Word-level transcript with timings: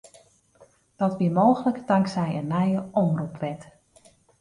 Dat 1.01 1.15
wie 1.19 1.31
mooglik 1.37 1.77
tanksij 1.89 2.31
in 2.39 2.47
nije 2.53 2.79
omropwet. 3.01 3.63